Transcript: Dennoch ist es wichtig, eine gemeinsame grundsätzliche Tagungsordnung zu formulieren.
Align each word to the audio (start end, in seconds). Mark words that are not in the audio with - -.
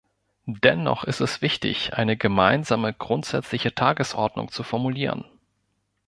Dennoch 0.47 1.03
ist 1.03 1.19
es 1.21 1.43
wichtig, 1.43 1.93
eine 1.93 2.17
gemeinsame 2.17 2.91
grundsätzliche 2.91 3.75
Tagungsordnung 3.75 4.49
zu 4.51 4.63
formulieren. 4.63 5.25